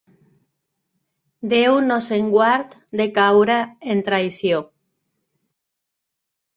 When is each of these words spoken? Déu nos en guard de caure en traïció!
Déu 1.51 1.77
nos 1.91 2.07
en 2.17 2.33
guard 2.35 2.75
de 3.01 3.09
caure 3.21 3.61
en 3.95 4.05
traïció! 4.11 4.67